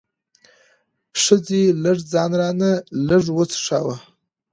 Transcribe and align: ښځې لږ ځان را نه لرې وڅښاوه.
ښځې 1.23 1.63
لږ 1.83 1.97
ځان 2.11 2.31
را 2.39 2.49
نه 2.61 2.71
لرې 3.07 3.31
وڅښاوه. 3.35 3.95